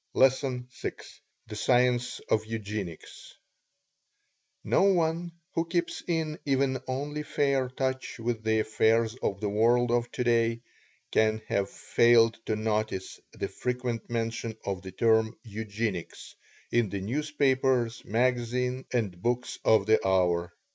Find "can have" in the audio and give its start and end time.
11.11-11.69